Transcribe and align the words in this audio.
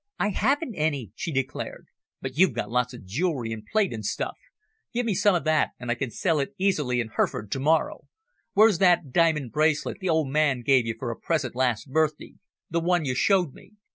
"I 0.17 0.29
haven't 0.29 0.73
any," 0.73 1.11
she 1.13 1.31
declared. 1.31 1.85
"But 2.21 2.35
you've 2.35 2.55
got 2.55 2.71
lots 2.71 2.91
of 2.95 3.05
jewellery 3.05 3.51
and 3.53 3.63
plate 3.71 3.93
and 3.93 4.03
stuff. 4.03 4.35
Give 4.93 5.05
me 5.05 5.13
some 5.13 5.35
of 5.35 5.43
that, 5.43 5.73
and 5.79 5.91
I 5.91 5.93
can 5.93 6.09
sell 6.09 6.39
it 6.39 6.55
easily 6.57 6.99
in 6.99 7.09
Hereford 7.09 7.51
to 7.51 7.59
morrow. 7.59 8.05
Where's 8.55 8.79
that 8.79 9.11
diamond 9.11 9.51
bracelet 9.51 9.97
the 9.99 10.09
old 10.09 10.29
man 10.31 10.63
gave 10.63 10.87
you 10.87 10.95
for 10.97 11.11
a 11.11 11.15
present 11.19 11.55
last 11.55 11.91
birthday 11.91 12.33
the 12.67 12.79
one 12.79 13.05
you 13.05 13.13
showed 13.13 13.53
me?" 13.53 13.73